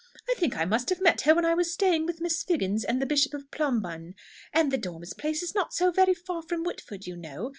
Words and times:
"I 0.27 0.33
think 0.33 0.57
I 0.57 0.65
must 0.65 0.89
have 0.89 0.99
met 0.99 1.21
her 1.21 1.35
when 1.35 1.45
I 1.45 1.53
was 1.53 1.71
staying 1.71 2.07
with 2.07 2.21
Mrs. 2.21 2.47
Figgins 2.47 2.83
and 2.83 2.99
the 2.99 3.05
Bishop 3.05 3.35
of 3.35 3.51
Plumbunn. 3.51 4.15
And 4.51 4.71
the 4.71 4.77
Dormers' 4.79 5.13
place 5.13 5.43
is 5.43 5.53
not 5.53 5.75
so 5.75 5.91
very 5.91 6.15
far 6.15 6.41
from 6.41 6.63
Whitford, 6.63 7.05
you 7.05 7.15
know. 7.15 7.49